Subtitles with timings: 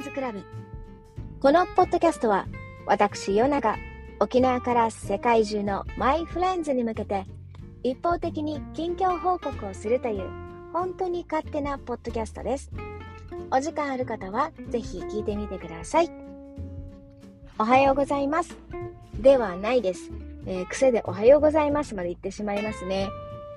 [0.00, 0.42] ズクラブ。
[1.40, 2.46] このポッドキャストは、
[2.86, 3.76] 私、ヨナが
[4.18, 7.26] 沖縄から世界中のマイフレンズに向けて、
[7.82, 10.28] 一方的に近況報告をするという、
[10.72, 12.70] 本当に勝手なポッドキャストです。
[13.50, 16.10] お時間ある方は、ぜひ聞いてみてください。
[17.58, 18.56] おはようございます。
[19.20, 20.10] ではないです。
[20.46, 23.08] えー、癖でおはようございますまで言ってしまいますね。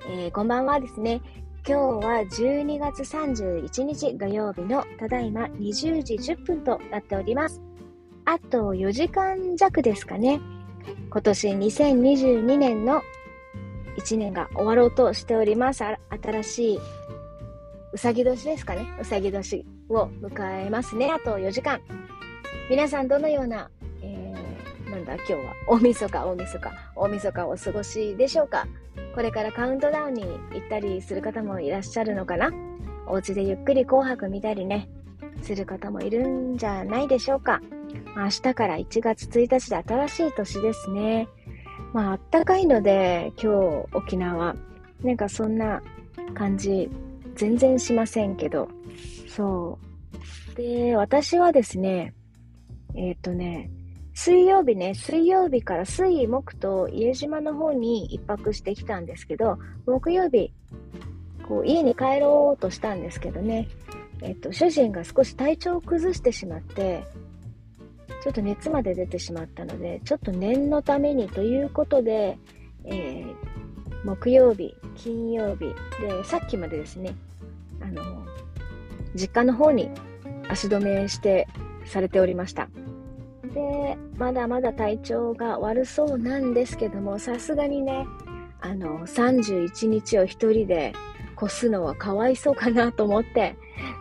[0.06, 1.22] えー、こんばんはですね。
[1.66, 7.62] 今日は12月31日土曜日のただいま20時10分となっております。
[8.26, 10.42] あと4時間弱ですかね。
[11.10, 13.00] 今年2022年の
[13.96, 15.82] 1年が終わろうとしております。
[16.22, 16.80] 新しい
[17.94, 18.86] うさぎ年ですかね。
[19.00, 21.10] うさぎ年を迎えますね。
[21.10, 21.80] あと4時間。
[22.68, 23.70] 皆さんどのような、
[25.04, 28.66] だ今日は大晦日、大晦日、大晦日お過ごしでしょうか？
[29.14, 32.50] これからカウントダウンに行ったりする方もいらっしゃるのかな？
[33.06, 34.88] お家でゆっくり紅白見たりね、
[35.42, 37.60] する方もいるんじゃないでしょうか？
[38.16, 41.28] 明日から1月1日で新しい年ですね。
[41.92, 43.52] まあ、あったかいので、今
[43.92, 44.56] 日沖縄、
[45.02, 45.80] なんかそんな
[46.34, 46.90] 感じ、
[47.36, 48.68] 全然しませんけど、
[49.28, 49.78] そ
[50.52, 50.56] う。
[50.56, 52.14] で、私はですね、
[52.96, 53.70] えっ、ー、とね、
[54.14, 60.52] 水曜日ね、水曜日から水木と家島の方に一泊してきたんですけど、木曜日、
[61.46, 63.68] こう家に帰ろうとしたんですけどね、
[64.22, 67.04] えっと、主人が少し体調を崩してしまって、
[68.22, 72.38] ちょっと熱まで出てしまったので、ちょっと念のためにということで、
[72.84, 73.34] えー、
[74.04, 75.66] 木曜日、金曜日、
[76.00, 77.16] で、さっきまでですね、
[77.80, 78.24] あの、
[79.16, 79.90] 実家の方に
[80.48, 81.48] 足止めして
[81.84, 82.68] されておりました。
[83.54, 88.06] で、まだまだ体調が悪そうなんですけども、さすがにね、
[88.60, 90.92] あの、31日を一人で
[91.40, 93.56] 越すのはかわいそうかなと思って、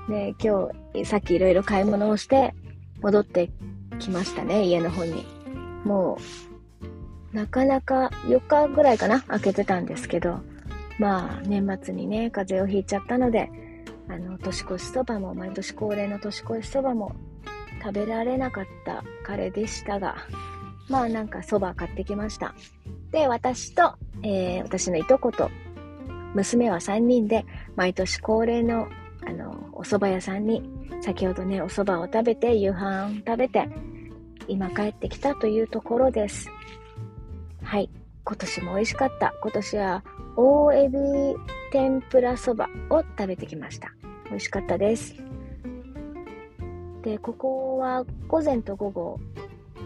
[0.09, 2.53] ね、今日、さっきいろいろ買い物をして、
[3.01, 3.51] 戻って
[3.99, 5.25] きましたね、家の方に。
[5.83, 6.17] も
[7.31, 10.39] う、なかなか4日ぐらいかな、開けてたんですけど、
[10.97, 13.51] まあ、年末にね、風邪をひいちゃったので、
[14.07, 17.15] あの、年越しそばも、毎年恒例の年越しそばも
[17.83, 20.15] 食べられなかった彼でしたが、
[20.87, 22.55] まあなんか蕎麦買ってきました。
[23.11, 25.51] で、私と、えー、私のいとこと、
[26.33, 27.45] 娘は3人で、
[27.75, 28.87] 毎年恒例の、
[29.25, 30.63] あの、お蕎麦屋さんに、
[31.01, 33.67] 先ほどね、お蕎麦を食べて、夕飯食べて、
[34.47, 36.49] 今帰ってきたというところです。
[37.61, 37.89] はい。
[38.25, 39.33] 今年も美味しかった。
[39.41, 40.03] 今年は、
[40.35, 40.97] 大エビ
[41.71, 43.91] 天ぷらそばを食べてきました。
[44.29, 45.32] 美味しかったです。
[47.03, 49.19] で、ここは午前と午後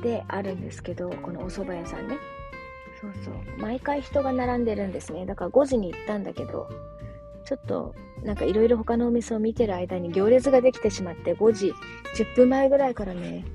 [0.01, 2.17] であるんですけど、このお蕎麦屋さんね。
[3.01, 3.33] そうそう。
[3.59, 5.25] 毎回人が並んでるんですね。
[5.25, 6.69] だから5時に行ったんだけど、
[7.45, 11.73] ちょっとなんかいろいろ他のお店を見てる間に行列ができてしまって5時
[12.16, 13.45] 10分前ぐらいからね、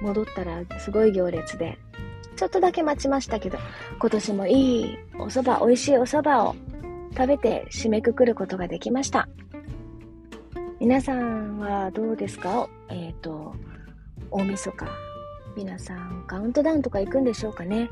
[0.00, 1.78] 戻ったらすごい行列で、
[2.36, 3.58] ちょっとだけ待ちましたけど、
[3.98, 6.56] 今年もいいお蕎麦、美味しいお蕎麦を
[7.16, 9.28] 食べて締めくくることができました。
[10.80, 12.68] 皆さんはどうですか？
[12.88, 13.52] えっ、ー、と、
[14.30, 14.86] 大晦日。
[15.56, 17.90] 皆さん、カウントダウンとか行くんでしょうかね？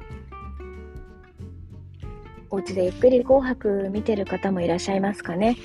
[2.49, 5.57] お家でゆっくり紅白見てる方もいらっしゃいますかね？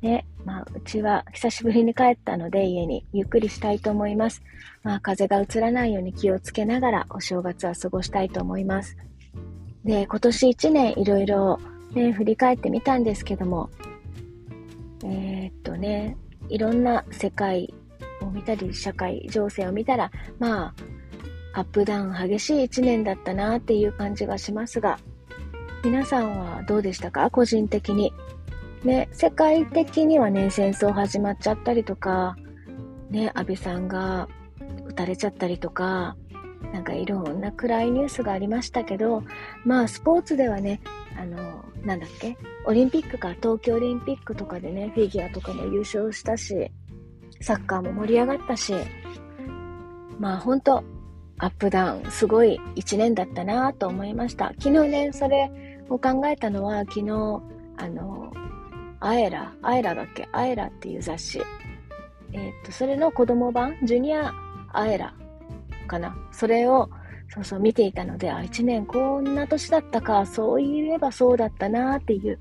[0.00, 4.40] ね、まあ、うちは久しぶりに帰ったので家にゆっくりしたいと思います。
[4.84, 8.96] まあ、風が移らないように気をつけながらお正月は過ごしたいと思います。
[9.84, 11.58] で、今年1年いろいろ
[11.94, 13.70] ね、振り返ってみたんですけども、
[15.02, 16.16] えー、っとね、
[16.48, 17.72] いろんな世界
[18.22, 20.74] を見たり、社会情勢を見たら、ま
[21.54, 24.98] あ、アップダウン激しい1年だったなっていう感じがしますが、
[25.84, 27.30] 皆さんはどうでしたか？
[27.30, 28.12] 個人的に。
[28.84, 32.36] ね、世界的にはね、戦争始まっちゃったりとか、
[33.10, 34.28] ね、安倍さんが
[34.86, 36.16] 撃たれちゃったりとか、
[36.72, 39.22] なんかいろんな暗いニュースがありましたけど、
[39.64, 40.80] まあスポーツではね、
[41.16, 46.70] あの、なんだっけオリンピックか、東京オリンピックとかでね、フィギュアとかも優勝したし、
[47.40, 48.74] サッカーも盛り上がったし、
[50.18, 50.84] まあ本当
[51.38, 54.52] アップダウン、すごい一年だったなと思いました。
[54.58, 55.50] 昨日ね、それ
[55.88, 57.42] を考えたのは、昨日、
[57.76, 58.32] あの、
[59.00, 61.40] アエラ、アエラだっけアエラっていう雑誌。
[62.32, 64.32] えっ、と、それの子供版、ジュニア
[64.72, 65.14] アエラ
[65.88, 66.16] かな。
[66.30, 66.88] それを
[67.30, 72.38] そうそう見ていたので、あ、一年こんな年だったか、そう言えばそうだったなっていう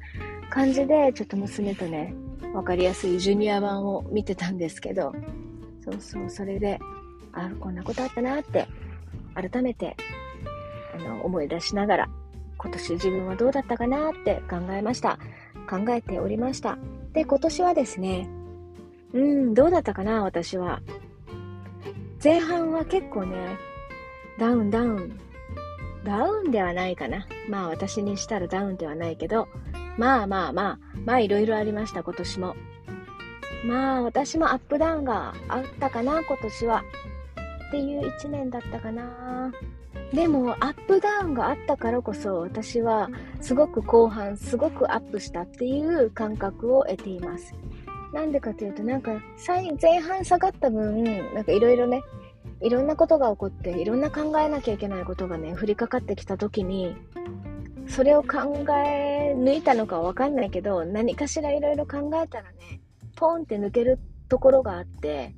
[0.50, 2.14] 感じで、ちょっと娘とね、
[2.54, 5.14] わかりやすいジュニア版を見てたんですけど、
[5.84, 6.80] そうそう、それで、
[7.34, 8.68] あ、こんなことあったなって、
[9.36, 9.98] 改めて、
[10.96, 12.10] あの、思い出しながら、
[12.58, 15.20] 今年自分はどうだったかなって考えました。
[15.70, 16.78] 考えておりました。
[17.12, 18.30] で、今年はですね、
[19.14, 20.82] うん、どうだったかな、私は。
[22.24, 23.60] 前半は結構ね、
[24.40, 25.20] ダウンダウン。
[26.04, 27.28] ダウンではないかな。
[27.48, 29.48] まあ私にしたらダウンではないけど、
[29.98, 32.56] まあまあまあ、まあいろいろありました、今年も。
[33.66, 36.84] まあ私もアップダウンがあったかな、今年は。
[37.68, 39.52] っていう一年だったかな。
[40.12, 43.10] でも、アップダウンがあったからこそ、私は
[43.42, 47.54] すごく後半、すごくアップしたっていう感覚を得ています。
[48.18, 49.12] なんでかというと、なんか、
[49.80, 51.04] 前半下がった分、
[51.36, 52.02] なんかいろいろね、
[52.62, 56.96] いろんなことが起こって、いろんな考えなきゃいけないことがね、降りかかってきた時に、
[57.88, 62.82] それを考え抜いたのかわかんないけど、何かしらいろいろ考えたらね、
[63.16, 64.00] ポンって抜ける
[64.30, 65.36] ところがあって、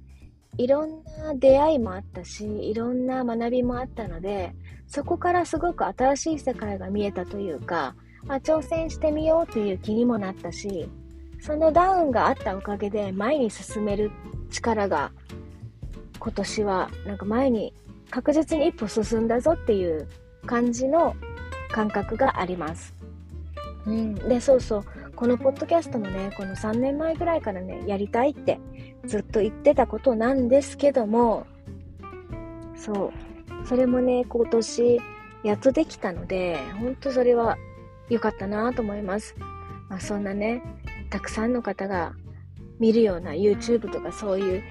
[0.58, 4.54] いろんな出会いもあったし、いろんな学びもあったので、
[4.88, 7.94] そこからすごく新しい世界が見えたというか、
[8.30, 10.90] あ挑戦してみようという気にもなったし、
[11.40, 14.12] そのダウンがあったおかげで前に進める
[14.50, 15.12] 力が
[16.20, 17.74] 今年はなんか前に
[18.10, 20.08] 確実に一歩進んだぞっていう
[20.46, 21.16] 感じの
[21.72, 22.94] 感覚があります。
[23.86, 24.84] うん、で、そうそう。
[25.16, 28.60] このポッドキャストもね、この3年前ぐらいからね、やりたいって
[29.06, 31.46] ずっと言ってたことなんですけども、
[32.76, 33.12] そ
[33.64, 33.68] う。
[33.68, 35.02] それもね、今年
[35.44, 37.58] やっとできたので、ほんとそれは
[38.10, 39.36] 良かったなと思います。
[39.90, 40.62] まあ、そんなね、
[41.10, 42.14] たくさんの方が
[42.80, 44.64] 見るような YouTube とかそういう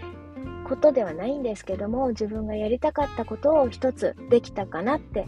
[0.68, 5.26] ことではないんですけども、自分がやりたかったことを一つできたかなって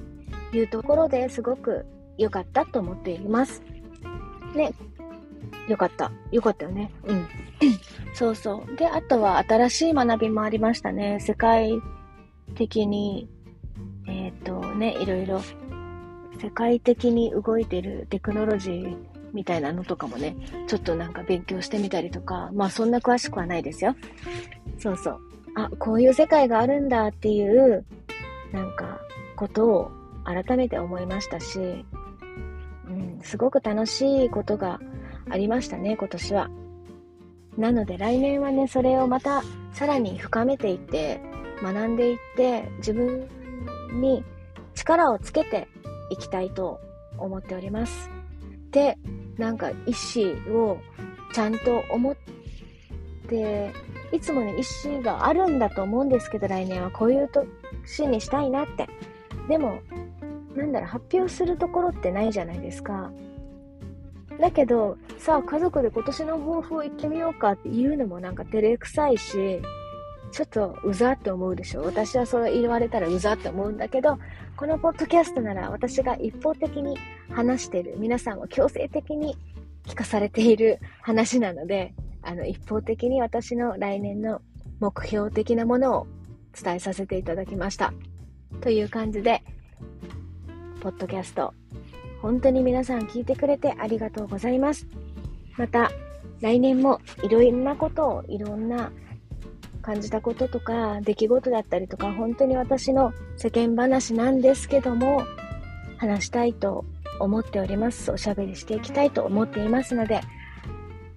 [0.53, 1.87] いうところですごく
[2.19, 3.62] 良かったと思っています。
[4.55, 4.73] ね。
[5.69, 6.11] よかった。
[6.31, 6.93] よかったよね。
[7.05, 7.27] うん。
[8.15, 8.77] そうそう。
[8.77, 11.19] で、あとは新しい学びもありましたね。
[11.21, 11.81] 世界
[12.55, 13.29] 的に、
[14.06, 15.41] えっ、ー、とね、いろいろ
[16.41, 20.37] 世界的に動いてるテクノロジーみたいなのとかもね、
[20.67, 23.94] ちょっとなんか勉強してみたりとか、まあそんな詳しくはないですよ。
[24.79, 25.21] そうそう。
[25.55, 27.85] あ、こういう世界があるんだっていう、
[28.53, 29.00] なんか、
[29.37, 29.91] ことを
[30.25, 31.59] 改めて思いましたし、
[32.88, 34.81] うん、すごく楽しいことが
[35.29, 36.50] ありましたね、今年は。
[37.56, 39.43] なので来年はね、それをまた
[39.73, 41.21] さらに深めていって、
[41.62, 43.29] 学んでいって、自分
[44.00, 44.25] に
[44.75, 45.69] 力をつけて
[46.11, 46.81] いきたいと
[47.19, 48.11] 思っております。
[48.71, 48.99] で、
[49.41, 49.75] なんか意
[50.15, 50.79] 思を
[51.33, 52.17] ちゃんと思っ
[53.27, 53.73] て、
[54.13, 57.29] いつもね、意思があるんだと思うんですけど、来年はこういう
[57.87, 58.87] 年にしたいなって。
[59.49, 59.81] でも、
[60.55, 63.11] なんだろう、発表するところってないじゃないですか。
[64.39, 69.63] だけど、さあ家族で今年の抱負を言ってみようかって言うのもなんか照れくさいし、
[70.32, 71.82] ちょっとうざって思うでしょ？
[71.82, 74.19] 私はそう言われたらうざって思うんだけど、
[74.56, 76.97] このポッドキャストなら私が一方的に
[77.31, 79.37] 話してる、皆さんを強制的に
[79.87, 84.41] 聞かされている話なので、あの、一方的に私の来年の
[84.79, 86.06] 目標的なものを
[86.53, 87.93] 伝えさせていただきました。
[88.61, 89.43] という感じで、
[90.81, 91.55] ポッドキャスト
[92.23, 94.87] 本当に皆さん聞いてくれてありがとうございます。
[95.56, 95.91] また、
[96.41, 98.93] 来年もいろんなことを、いろんな
[99.82, 105.23] 感じたこととか、出来事だったりとか、本当に私の世間話なんですけども、
[105.99, 106.85] 話したいと
[107.19, 108.11] 思っております。
[108.11, 110.20] おしゃべりしていきたいと思っていますので、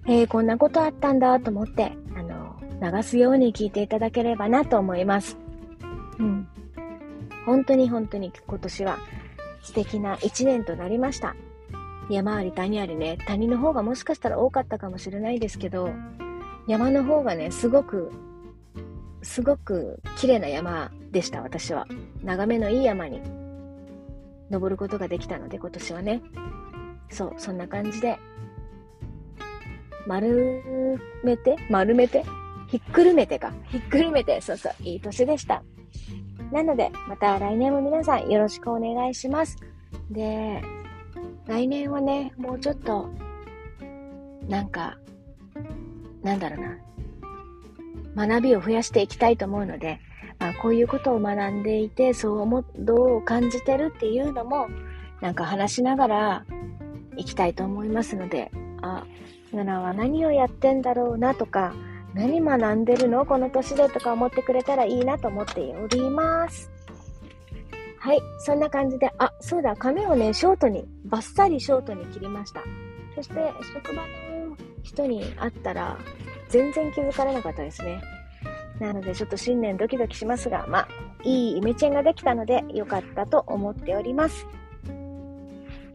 [0.06, 5.38] えー、こんなことあったんだと思って、あの、流すように聞いていただければなと思います。
[6.18, 6.48] うん。
[7.46, 8.98] 本当に本当に今年は
[9.62, 11.34] 素敵な一年となりました。
[12.10, 15.88] 山あり谷ありね、谷の方がもしかしたら多かったかもしれないですけど、
[16.66, 18.12] 山の方がね、すごく、
[19.24, 21.86] すごく綺麗な山でした、私は。
[22.22, 23.20] 眺めのいい山に
[24.50, 26.22] 登ることができたので、今年はね。
[27.10, 28.18] そう、そんな感じで、
[30.06, 32.24] 丸めて、丸めて、
[32.68, 33.52] ひっくるめてか。
[33.68, 35.62] ひっくるめて、そうそう、いい年でした。
[36.52, 39.56] なので、また来年も皆さんよろしくお願いします。
[40.10, 40.62] で、
[41.46, 43.08] 来年はね、もうちょっと、
[44.48, 44.98] なんか、
[46.22, 46.76] なんだろうな、
[48.16, 50.00] 学びを増やしていきたいと思うので、
[50.38, 54.68] まあ、こういうことを学んでいて、そう思、どう感じてるっていうのも、
[55.20, 56.44] なんか話しながら
[57.16, 58.50] 行きたいと思いますので、
[58.82, 59.06] あ、
[59.52, 61.74] ヨナは何をやってんだろうなとか、
[62.14, 63.26] 何学んでるの？
[63.26, 66.70] この年でとか思ってくれたらいいなと思っております。
[67.98, 68.20] はい。
[68.38, 72.60] そんな感じで、あ、そうだ、髪をね、ショートに、バッサリショートに切りました。
[73.14, 73.34] そして、
[73.72, 74.08] 職場の
[74.82, 75.96] 人に会ったら、
[76.54, 78.00] 全然気づかれなかったですね。
[78.78, 80.88] なので、ちょっと新年ドキドキしますが、まあ、
[81.24, 84.46] いいイメチェンができたので、良かったと思っております。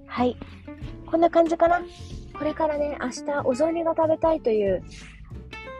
[0.05, 0.35] はい。
[1.05, 1.81] こんな感じかな。
[2.37, 4.83] これからね、明日お雑煮が食べたいという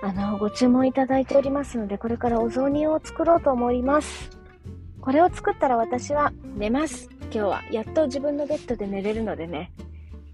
[0.01, 4.29] あの、ご注文いただいておりますので、これからお雑煮を作ろうと思います。
[5.01, 7.09] これを作ったら私は寝ます。
[7.23, 7.63] 今日は。
[7.69, 9.73] やっと自分のベッドで寝れるのでね。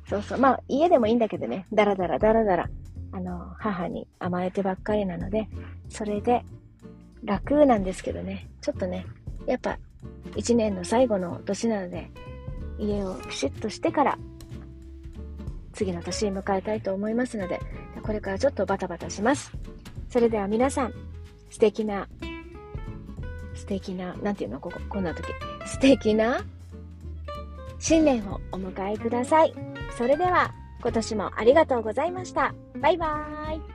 [0.08, 0.40] そうそう。
[0.40, 1.66] まあ、家でもいいんだけどね。
[1.74, 2.70] だらだらだらだら。
[3.16, 5.48] あの、母に甘えてばっかりなので、
[5.88, 6.44] それで
[7.24, 8.50] 楽なんですけどね。
[8.60, 9.06] ちょっとね、
[9.48, 9.80] やっぱ、
[10.36, 12.12] 一年の最後の年なので、
[12.78, 14.18] 家をピシッとしてから、
[15.72, 17.62] 次の年迎えたいと思いますので、
[18.04, 19.54] これからちょっとバタバタします。
[20.10, 20.94] それでは皆さん、
[21.50, 22.10] 素敵な、
[23.54, 24.60] 素敵な、なんていうの？
[24.60, 25.24] ここ、こんな時。
[25.66, 26.44] 素敵な
[27.80, 29.54] 新年をお迎えください。
[29.98, 30.54] それでは、
[30.86, 32.54] 今年もありがとうございました。
[32.80, 33.75] バイバーイ。